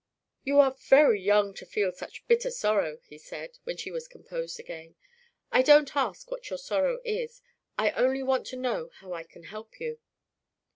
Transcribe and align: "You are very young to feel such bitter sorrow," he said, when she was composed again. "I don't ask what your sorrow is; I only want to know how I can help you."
"You 0.43 0.59
are 0.59 0.71
very 0.89 1.21
young 1.21 1.53
to 1.53 1.63
feel 1.63 1.91
such 1.91 2.25
bitter 2.25 2.49
sorrow," 2.49 2.97
he 3.03 3.19
said, 3.19 3.59
when 3.65 3.77
she 3.77 3.91
was 3.91 4.07
composed 4.07 4.59
again. 4.59 4.95
"I 5.51 5.61
don't 5.61 5.95
ask 5.95 6.31
what 6.31 6.49
your 6.49 6.57
sorrow 6.57 6.99
is; 7.05 7.39
I 7.77 7.91
only 7.91 8.23
want 8.23 8.47
to 8.47 8.55
know 8.57 8.89
how 8.97 9.13
I 9.13 9.21
can 9.23 9.43
help 9.43 9.79
you." 9.79 9.99